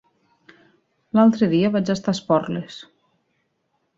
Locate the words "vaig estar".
1.77-2.13